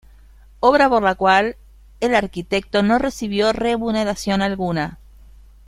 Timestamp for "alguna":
4.41-4.97